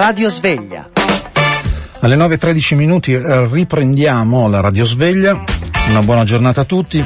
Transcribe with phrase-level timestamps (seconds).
[0.00, 0.88] Radio Sveglia.
[2.00, 5.44] Alle 9.13 minuti eh, riprendiamo la Radio Sveglia.
[5.90, 7.04] Una buona giornata a tutti.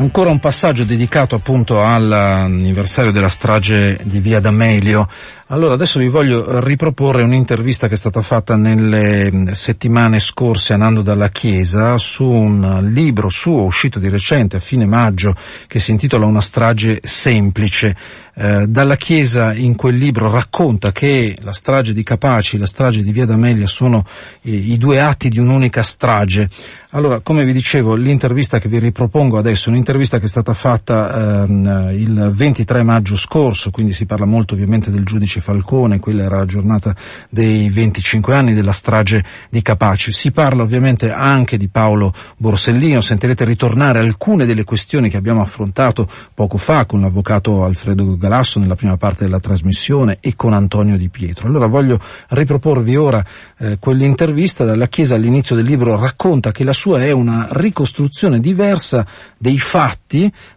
[0.00, 5.06] Ancora un passaggio dedicato appunto all'anniversario della strage di Via D'Amelio.
[5.48, 11.02] Allora, adesso vi voglio riproporre un'intervista che è stata fatta nelle settimane scorse a Nando
[11.02, 15.34] dalla Chiesa su un libro suo uscito di recente a fine maggio
[15.66, 17.94] che si intitola Una strage semplice.
[18.32, 23.10] Eh, dalla Chiesa in quel libro racconta che la strage di Capaci la strage di
[23.10, 24.04] Via D'Amelia sono
[24.42, 26.48] eh, i due atti di un'unica strage.
[26.90, 31.42] Allora, come vi dicevo, l'intervista che vi ripropongo adesso è un'intervista che è stata fatta
[31.42, 36.36] ehm, il 23 maggio scorso, quindi si parla molto ovviamente del giudice Falcone, quella era
[36.36, 36.94] la giornata
[37.28, 40.12] dei 25 anni della strage di Capaci.
[40.12, 46.08] Si parla ovviamente anche di Paolo Borsellino, sentirete ritornare alcune delle questioni che abbiamo affrontato
[46.34, 51.08] poco fa con l'avvocato Alfredo Galasso nella prima parte della trasmissione e con Antonio Di
[51.08, 51.48] Pietro.
[51.48, 53.24] Allora voglio riproporvi ora
[53.58, 59.04] eh, quell'intervista dalla Chiesa all'inizio del libro racconta che la sua è una ricostruzione diversa
[59.36, 59.78] dei fatti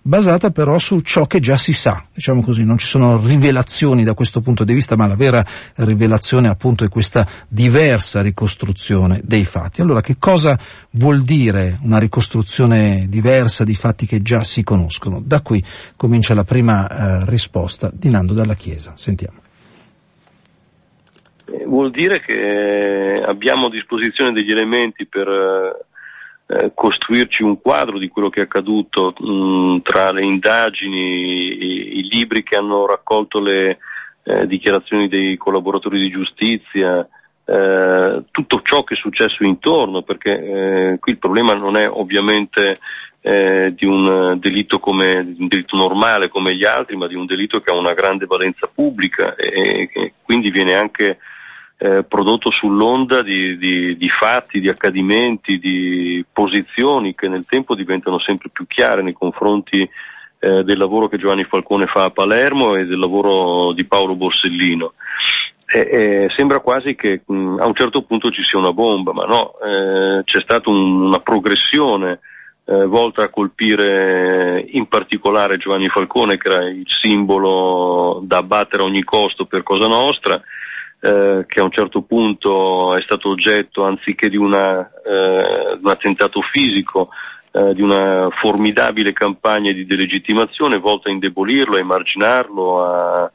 [0.02, 2.06] basata però su ciò che già si sa.
[2.14, 6.48] Diciamo così, non ci sono rivelazioni da questo punto di vista, ma la vera rivelazione
[6.50, 9.82] appunto è questa diversa ricostruzione dei fatti.
[9.82, 10.58] Allora, che cosa
[10.92, 15.22] vuol dire una ricostruzione diversa di fatti che già si conoscono?
[15.24, 15.64] Da qui
[15.96, 18.94] comincia la prima eh, risposta di Nando dalla Chiesa.
[18.96, 19.42] Sentiamo.
[21.46, 25.86] Eh, vuol dire che abbiamo a disposizione degli elementi per eh,
[26.74, 32.44] costruirci un quadro di quello che è accaduto mh, tra le indagini, i, i, libri
[32.44, 33.80] che hanno raccolto le,
[34.24, 37.08] eh, dichiarazioni dei collaboratori di giustizia,
[37.46, 42.78] eh, tutto ciò che è successo intorno, perché eh, qui il problema non è ovviamente
[43.22, 47.62] eh, di un delitto, come, un delitto normale come gli altri, ma di un delitto
[47.62, 51.18] che ha una grande valenza pubblica e, e quindi viene anche
[51.84, 58.20] eh, prodotto sull'onda di, di, di, fatti, di accadimenti, di posizioni che nel tempo diventano
[58.20, 59.82] sempre più chiare nei confronti
[60.40, 64.94] eh, del lavoro che Giovanni Falcone fa a Palermo e del lavoro di Paolo Borsellino.
[65.66, 69.26] E, e sembra quasi che mh, a un certo punto ci sia una bomba, ma
[69.26, 72.22] no, eh, c'è stata un, una progressione
[72.64, 78.86] eh, volta a colpire in particolare Giovanni Falcone, che era il simbolo da abbattere a
[78.86, 80.42] ogni costo per Cosa Nostra,
[81.04, 86.40] eh, che a un certo punto è stato oggetto, anziché di una, eh, un attentato
[86.42, 87.10] fisico,
[87.52, 93.32] eh, di una formidabile campagna di delegittimazione volta a indebolirlo, a emarginarlo, a,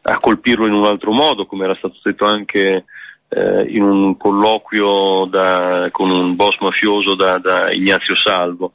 [0.00, 2.86] a colpirlo in un altro modo, come era stato detto anche
[3.28, 8.72] eh, in un colloquio da, con un boss mafioso da, da, Ignazio Salvo,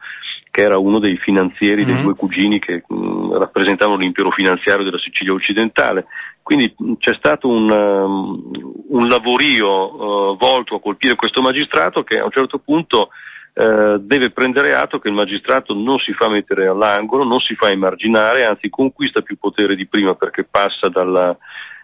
[0.55, 1.93] che era uno dei finanzieri mm-hmm.
[1.93, 6.05] dei due cugini che mh, rappresentavano l'impero finanziario della Sicilia occidentale.
[6.41, 12.19] Quindi mh, c'è stato un, um, un lavorio uh, volto a colpire questo magistrato che
[12.19, 13.09] a un certo punto
[13.53, 17.69] eh, deve prendere atto che il magistrato non si fa mettere all'angolo, non si fa
[17.69, 21.35] emarginare, anzi conquista più potere di prima perché passa dalla,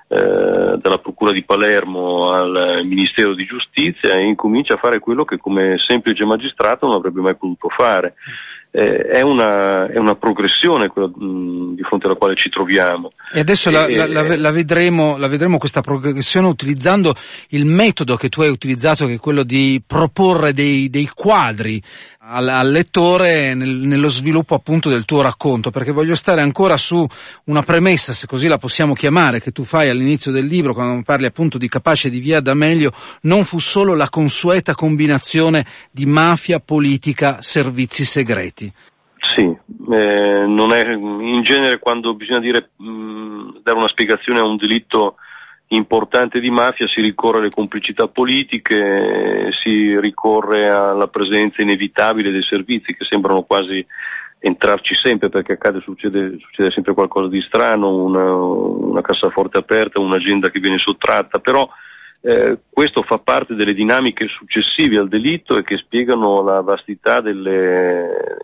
[0.08, 5.38] eh, dalla Procura di Palermo al Ministero di Giustizia e incomincia a fare quello che
[5.38, 8.16] come semplice magistrato non avrebbe mai potuto fare
[8.72, 13.12] eh, è, una, è, una, progressione quella, mh, di fronte alla quale ci troviamo.
[13.34, 17.14] E adesso e, la, la, la, vedremo, la, vedremo, questa progressione utilizzando
[17.50, 21.82] il metodo che tu hai utilizzato, che è quello di proporre dei, dei quadri
[22.24, 27.06] al, al lettore nel, nello sviluppo appunto del tuo racconto, perché voglio stare ancora su
[27.46, 31.26] una premessa, se così la possiamo chiamare, che tu fai all'inizio del libro, quando parli
[31.26, 37.42] appunto di Capace di Via D'Amelio, non fu solo la consueta combinazione di mafia, politica,
[37.42, 38.61] servizi segreti.
[39.18, 39.44] Sì,
[39.92, 45.16] eh, è, in genere quando bisogna dire, mh, dare una spiegazione a un delitto
[45.68, 52.94] importante di mafia si ricorre alle complicità politiche, si ricorre alla presenza inevitabile dei servizi
[52.94, 53.86] che sembrano quasi
[54.40, 60.50] entrarci sempre perché accade, succede, succede sempre qualcosa di strano, una, una, cassaforte aperta, un'agenda
[60.50, 61.70] che viene sottratta, però
[62.22, 68.38] eh, questo fa parte delle dinamiche successive al delitto e che spiegano la vastità delle,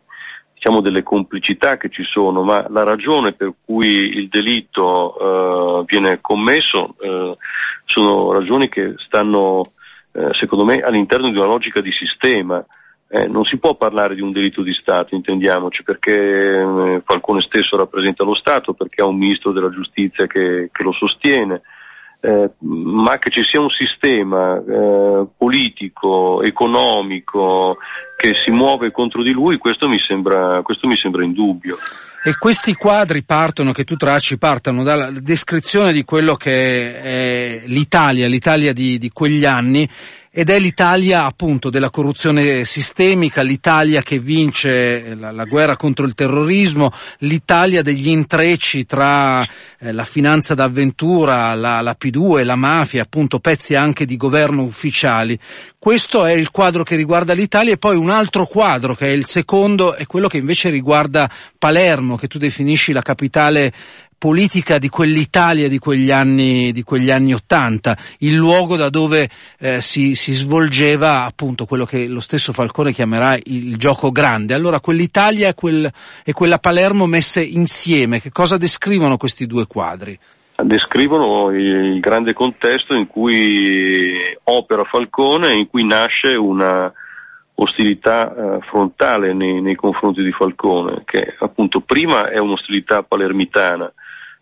[0.58, 6.20] diciamo, delle complicità che ci sono, ma la ragione per cui il delitto eh, viene
[6.20, 7.38] commesso eh,
[7.86, 9.74] sono ragioni che stanno,
[10.14, 12.66] eh, secondo me, all'interno di una logica di sistema.
[13.10, 17.78] Eh, non si può parlare di un delitto di Stato, intendiamoci, perché eh, Falcone stesso
[17.78, 21.62] rappresenta lo Stato, perché ha un ministro della giustizia che, che lo sostiene,
[22.20, 27.78] eh, ma che ci sia un sistema eh, politico, economico
[28.18, 31.78] che si muove contro di lui, questo mi sembra, questo mi sembra indubbio.
[32.24, 38.28] E questi quadri partono, che tu tracci, partono dalla descrizione di quello che è l'Italia,
[38.28, 39.88] l'Italia di, di quegli anni,
[40.38, 46.14] ed è l'Italia appunto della corruzione sistemica, l'Italia che vince la, la guerra contro il
[46.14, 46.92] terrorismo,
[47.22, 49.44] l'Italia degli intrecci tra
[49.80, 55.40] eh, la finanza d'avventura, la, la P2, la mafia, appunto pezzi anche di governo ufficiali.
[55.80, 59.26] Questo è il quadro che riguarda l'Italia e poi un altro quadro che è il
[59.26, 63.74] secondo è quello che invece riguarda Palermo, che tu definisci la capitale
[64.18, 69.30] politica di quell'Italia di quegli anni, di quegli anni 80, il luogo da dove
[69.60, 74.54] eh, si, si, svolgeva appunto quello che lo stesso Falcone chiamerà il gioco grande.
[74.54, 75.90] Allora quell'Italia e, quel,
[76.24, 80.18] e quella Palermo messe insieme, che cosa descrivono questi due quadri?
[80.64, 84.16] Descrivono il grande contesto in cui
[84.46, 86.92] opera Falcone e in cui nasce una
[87.60, 93.92] ostilità eh, frontale nei, nei confronti di Falcone, che appunto prima è un'ostilità palermitana,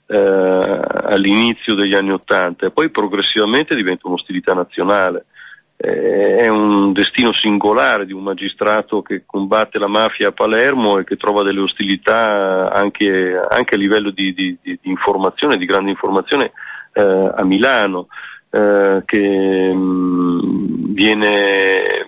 [0.08, 5.26] eh, all'inizio degli anni Ottanta e poi progressivamente diventa un'ostilità nazionale.
[5.78, 11.04] Eh, è un destino singolare di un magistrato che combatte la mafia a Palermo e
[11.04, 16.52] che trova delle ostilità anche, anche a livello di, di, di, informazione, di grande informazione
[16.94, 18.08] eh, a Milano,
[18.50, 22.08] eh, che mh, mm, viene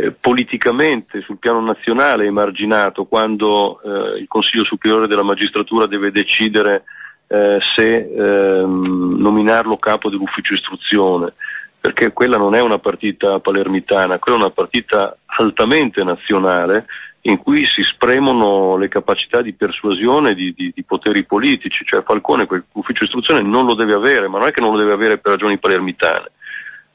[0.00, 6.84] eh, politicamente sul piano nazionale emarginato quando eh, il Consiglio Superiore della Magistratura deve decidere
[7.26, 11.34] eh, se ehm, nominarlo capo dell'ufficio istruzione,
[11.78, 16.86] perché quella non è una partita palermitana, quella è una partita altamente nazionale
[17.22, 22.46] in cui si spremono le capacità di persuasione di, di, di poteri politici, cioè Falcone
[22.46, 25.32] quell'ufficio istruzione non lo deve avere, ma non è che non lo deve avere per
[25.32, 26.30] ragioni palermitane,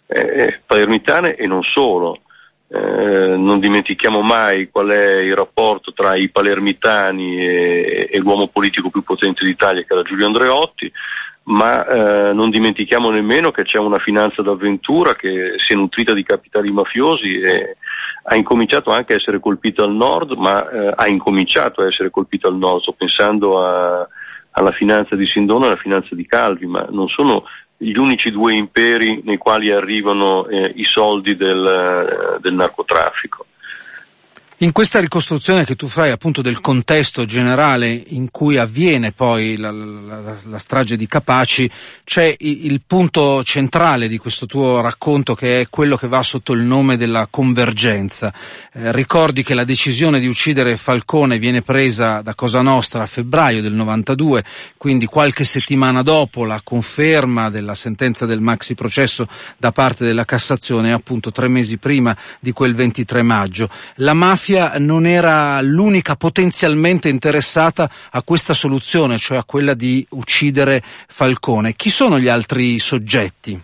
[0.07, 2.21] eh, palermitane e non solo.
[2.67, 8.89] Eh, non dimentichiamo mai qual è il rapporto tra i palermitani e, e l'uomo politico
[8.89, 10.91] più potente d'Italia che era Giulio Andreotti,
[11.43, 16.23] ma eh, non dimentichiamo nemmeno che c'è una finanza d'avventura che si è nutrita di
[16.23, 17.77] capitali mafiosi e
[18.23, 22.47] ha incominciato anche a essere colpita al nord, ma eh, ha incominciato a essere colpita
[22.47, 24.07] al nord, sto pensando a,
[24.51, 27.43] alla finanza di Sindona e alla finanza di Calvi, ma non sono
[27.91, 33.45] gli unici due imperi nei quali arrivano eh, i soldi del, eh, del narcotraffico.
[34.59, 39.69] In questa ricostruzione che tu fai appunto del contesto generale in cui avviene poi la,
[39.69, 41.69] la, la strage di Capaci,
[42.05, 46.53] c'è il, il, punto centrale di questo tuo racconto che è quello che va sotto
[46.53, 48.33] il nome della convergenza.
[48.71, 53.61] Eh, ricordi che la decisione di uccidere Falcone viene presa da Cosa Nostra a febbraio
[53.61, 54.41] del 92,
[54.77, 59.27] quindi qualche settimana dopo la conferma della sentenza del maxi processo
[59.57, 63.67] da parte della Cassazione, appunto tre mesi prima di quel 23 maggio.
[63.95, 70.05] La mafia mafia non era l'unica potenzialmente interessata a questa soluzione, cioè a quella di
[70.11, 71.73] uccidere Falcone.
[71.73, 73.59] Chi sono gli altri soggetti?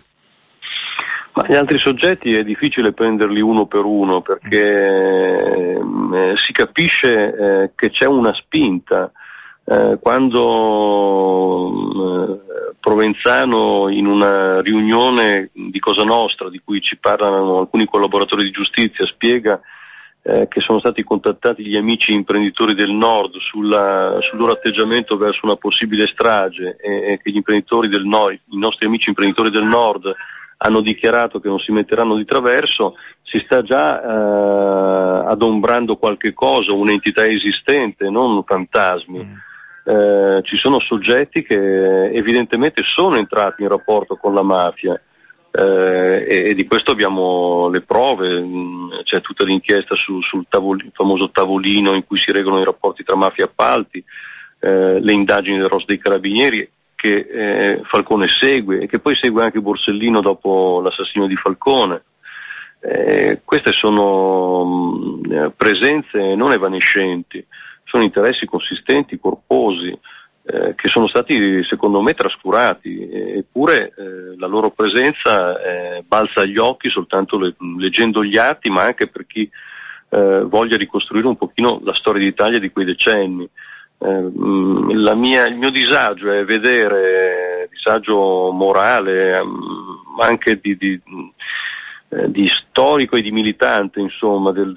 [1.34, 7.70] Ma gli altri soggetti è difficile prenderli uno per uno perché eh, si capisce eh,
[7.76, 9.12] che c'è una spinta.
[9.64, 12.40] Eh, quando eh,
[12.82, 19.06] Provenzano in una riunione di Cosa Nostra, di cui ci parlano alcuni collaboratori di giustizia,
[19.06, 19.60] spiega
[20.24, 25.40] eh, che sono stati contattati gli amici imprenditori del nord sulla, sul loro atteggiamento verso
[25.42, 29.64] una possibile strage e, e che gli imprenditori del nord, i nostri amici imprenditori del
[29.64, 30.14] nord
[30.58, 36.72] hanno dichiarato che non si metteranno di traverso, si sta già eh, adombrando qualche cosa,
[36.72, 39.24] un'entità esistente, non fantasmi.
[39.24, 39.34] Mm.
[39.84, 45.00] Eh, ci sono soggetti che evidentemente sono entrati in rapporto con la mafia
[45.54, 51.30] eh, e, di questo abbiamo le prove, mm, c'è tutta l'inchiesta su, sul tavolino, famoso
[51.30, 54.02] tavolino in cui si regolano i rapporti tra mafia e appalti,
[54.60, 59.42] eh, le indagini del ROS dei Carabinieri che eh, Falcone segue e che poi segue
[59.42, 62.02] anche Borsellino dopo l'assassinio di Falcone.
[62.80, 67.44] Eh, queste sono mh, mm, presenze non evanescenti,
[67.84, 69.94] sono interessi consistenti, corposi,
[70.44, 76.58] eh, che sono stati secondo me trascurati, eppure eh, la loro presenza eh, balza agli
[76.58, 79.48] occhi soltanto le, leggendo gli atti, ma anche per chi
[80.08, 83.48] eh, voglia ricostruire un pochino la storia d'Italia di quei decenni.
[83.98, 84.30] Eh,
[85.14, 89.40] mia, il mio disagio è vedere, disagio morale,
[90.16, 91.00] ma anche di, di
[92.14, 94.74] eh, di storico e di militante insomma, del,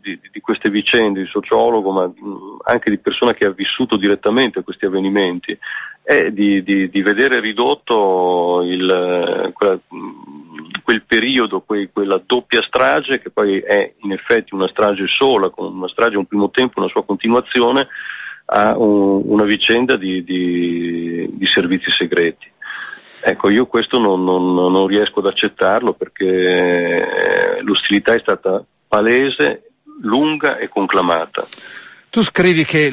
[0.00, 2.10] di, di, queste vicende, di sociologo, ma
[2.64, 5.58] anche di persona che ha vissuto direttamente questi avvenimenti,
[6.02, 9.78] è di, di, di vedere ridotto il, quella,
[10.82, 15.74] quel periodo, quei, quella doppia strage, che poi è in effetti una strage sola, con
[15.74, 17.88] una strage un primo tempo, una sua continuazione,
[18.46, 20.24] a un, una vicenda di,
[21.44, 22.50] servizi segreti.
[23.22, 30.56] Ecco, io questo non, non, non riesco ad accettarlo perché l'ostilità è stata palese, lunga
[30.58, 31.46] e conclamata.
[32.10, 32.90] Tu scrivi che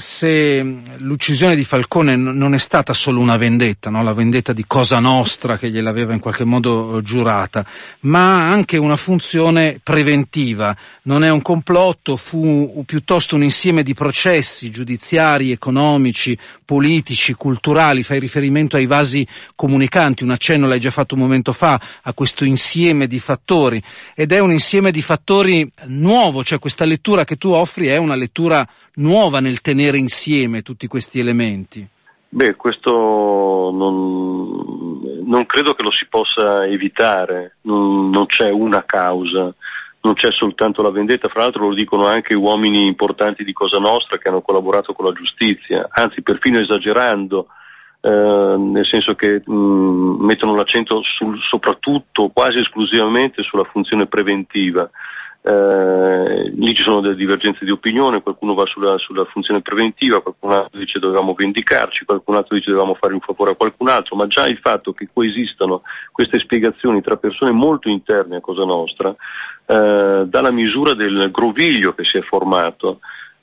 [0.00, 0.62] se
[0.98, 4.02] l'uccisione di Falcone non è stata solo una vendetta, no?
[4.02, 7.64] la vendetta di Cosa Nostra che gliel'aveva in qualche modo giurata,
[8.00, 10.76] ma anche una funzione preventiva.
[11.04, 16.36] Non è un complotto, fu piuttosto un insieme di processi giudiziari, economici,
[16.70, 18.04] politici, culturali.
[18.04, 22.44] Fai riferimento ai vasi comunicanti, un accenno l'hai già fatto un momento fa, a questo
[22.44, 23.82] insieme di fattori.
[24.14, 28.14] Ed è un insieme di fattori nuovo, cioè questa lettura che tu offri è una
[28.14, 31.84] lettura nuova nel tenere insieme tutti questi elementi?
[32.28, 32.92] Beh, questo
[33.74, 39.52] non, non credo che lo si possa evitare, non, non, c'è una causa,
[40.02, 44.18] non c'è soltanto la vendetta, fra l'altro lo dicono anche uomini importanti di Cosa Nostra
[44.18, 47.48] che hanno collaborato con la giustizia, anzi perfino esagerando,
[48.00, 54.88] eh, nel senso che mh, mettono l'accento sul, soprattutto, quasi esclusivamente sulla funzione preventiva.
[55.42, 60.52] Eh, lì ci sono delle divergenze di opinione, qualcuno va sulla, sulla, funzione preventiva, qualcun
[60.52, 64.26] altro dice dovevamo vendicarci, qualcun altro dice dovevamo fare un favore a qualcun altro, ma
[64.26, 65.80] già il fatto che coesistano
[66.12, 69.16] queste spiegazioni tra persone molto interne a Cosa Nostra
[69.64, 72.98] eh, dà la misura del groviglio che si è formato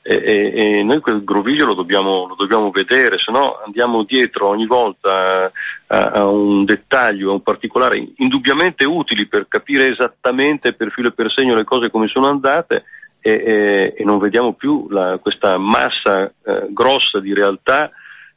[0.10, 4.66] e, e, noi quel groviglio lo dobbiamo, lo dobbiamo vedere, se no andiamo dietro ogni
[4.66, 5.52] volta
[5.88, 11.12] a, a, un dettaglio, a un particolare indubbiamente utili per capire esattamente per filo e
[11.12, 12.86] per segno le cose come sono andate
[13.20, 17.92] e, e non vediamo più la, questa massa eh, grossa di realtà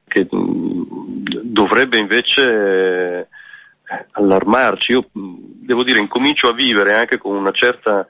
[0.08, 0.86] che mh, mm,
[1.42, 3.26] dovrebbe invece eh,
[4.10, 4.90] allarmarci.
[4.90, 5.34] Io mh,
[5.66, 8.04] devo dire, incomincio a vivere anche con una certa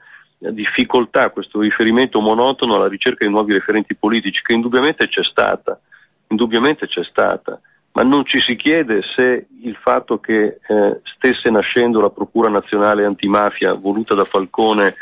[0.49, 5.79] difficoltà, questo riferimento monotono alla ricerca di nuovi referenti politici, che indubbiamente c'è stata,
[6.27, 7.59] indubbiamente c'è stata,
[7.93, 13.05] ma non ci si chiede se il fatto che eh, stesse nascendo la Procura Nazionale
[13.05, 14.95] Antimafia voluta da Falcone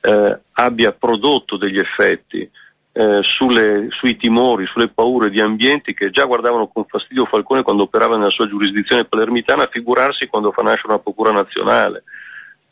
[0.00, 2.50] eh, abbia prodotto degli effetti
[2.94, 7.84] eh, sulle, sui timori, sulle paure di ambienti che già guardavano con fastidio Falcone quando
[7.84, 12.02] operava nella sua giurisdizione palermitana, figurarsi quando fa nascere una Procura Nazionale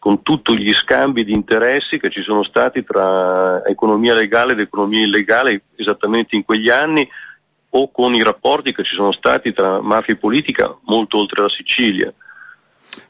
[0.01, 5.05] con tutti gli scambi di interessi che ci sono stati tra economia legale ed economia
[5.05, 7.07] illegale esattamente in quegli anni
[7.73, 11.51] o con i rapporti che ci sono stati tra mafia e politica molto oltre la
[11.51, 12.13] Sicilia.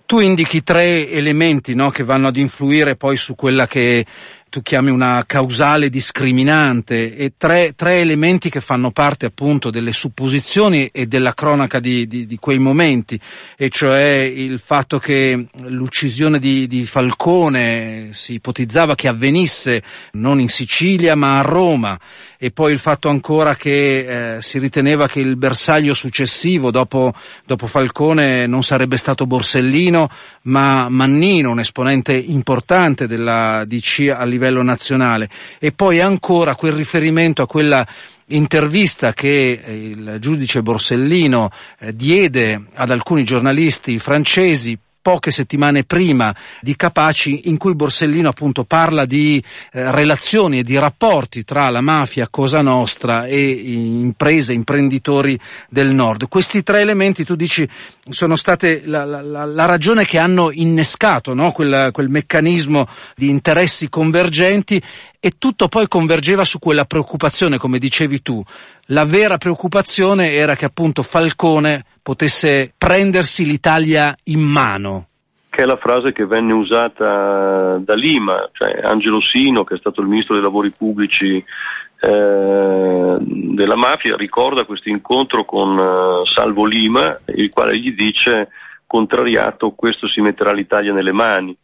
[0.04, 4.04] Tu indichi tre elementi no, che vanno ad influire poi su quella che
[4.50, 10.86] tu chiami una causale discriminante e tre, tre, elementi che fanno parte appunto delle supposizioni
[10.86, 13.18] e della cronaca di, di, di quei momenti,
[13.56, 19.82] e cioè il fatto che l'uccisione di, di, Falcone si ipotizzava che avvenisse
[20.14, 21.96] non in Sicilia ma a Roma
[22.36, 27.12] e poi il fatto ancora che eh, si riteneva che il bersaglio successivo dopo,
[27.46, 30.08] dopo Falcone non sarebbe stato Borsellino
[30.42, 35.28] ma Mannino, un esponente importante della DC a livello livello nazionale.
[35.58, 37.86] E poi ancora quel riferimento a quella
[38.28, 44.78] intervista che il giudice Borsellino eh, diede ad alcuni giornalisti francesi
[45.10, 50.78] poche settimane prima di Capaci in cui Borsellino appunto parla di eh, relazioni e di
[50.78, 55.36] rapporti tra la mafia Cosa Nostra e imprese, imprenditori
[55.68, 56.28] del nord.
[56.28, 57.68] Questi tre elementi tu dici
[58.08, 61.50] sono state la, la, la ragione che hanno innescato no?
[61.50, 62.86] quel, quel meccanismo
[63.16, 64.80] di interessi convergenti
[65.20, 68.42] e tutto poi convergeva su quella preoccupazione, come dicevi tu.
[68.86, 75.08] La vera preoccupazione era che appunto Falcone potesse prendersi l'Italia in mano.
[75.50, 80.00] Che è la frase che venne usata da Lima, cioè Angelo Sino, che è stato
[80.00, 87.18] il ministro dei lavori pubblici eh, della mafia, ricorda questo incontro con uh, Salvo Lima,
[87.34, 88.48] il quale gli dice
[88.86, 91.56] contrariato questo si metterà l'Italia nelle mani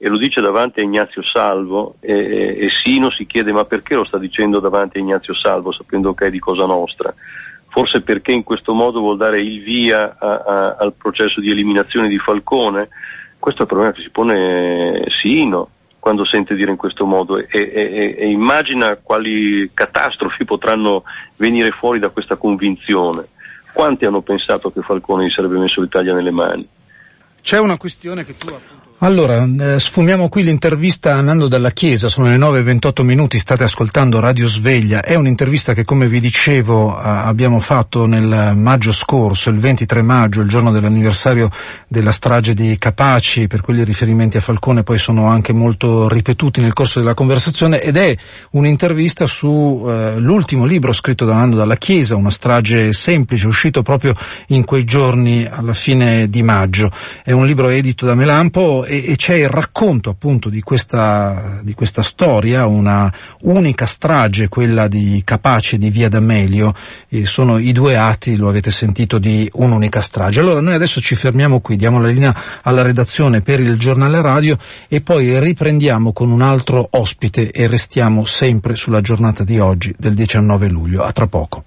[0.00, 3.96] e lo dice davanti a Ignazio Salvo e, e, e, Sino si chiede ma perché
[3.96, 7.12] lo sta dicendo davanti a Ignazio Salvo sapendo che è di Cosa Nostra?
[7.66, 12.06] Forse perché in questo modo vuol dare il via a, a, al processo di eliminazione
[12.06, 12.88] di Falcone?
[13.40, 17.46] Questo è il problema che si pone Sino quando sente dire in questo modo e,
[17.50, 21.02] e immagina quali catastrofi potranno
[21.36, 23.26] venire fuori da questa convinzione.
[23.72, 26.66] Quanti hanno pensato che Falcone gli sarebbe messo l'Italia nelle mani?
[27.42, 32.08] C'è una questione che tu appunto Allora, eh, sfumiamo qui l'intervista a Nando dalla Chiesa,
[32.08, 37.02] sono le 9.28 minuti, state ascoltando Radio Sveglia, è un'intervista che come vi dicevo eh,
[37.04, 41.48] abbiamo fatto nel maggio scorso, il 23 maggio, il giorno dell'anniversario
[41.86, 46.60] della strage di Capaci, per cui i riferimenti a Falcone poi sono anche molto ripetuti
[46.60, 48.16] nel corso della conversazione ed è
[48.50, 54.16] un'intervista sull'ultimo eh, libro scritto da Nando dalla Chiesa, una strage semplice, uscito proprio
[54.48, 56.90] in quei giorni alla fine di maggio.
[57.22, 61.74] È un libro edito da Melampo e, e c'è il racconto appunto di questa, di
[61.74, 66.74] questa storia, una unica strage, quella di Capace di Via D'Amelio,
[67.08, 70.40] e sono i due atti, lo avete sentito, di un'unica strage.
[70.40, 74.56] Allora noi adesso ci fermiamo qui, diamo la linea alla redazione per il giornale radio
[74.88, 80.14] e poi riprendiamo con un altro ospite e restiamo sempre sulla giornata di oggi del
[80.14, 81.02] 19 luglio.
[81.02, 81.64] A tra poco.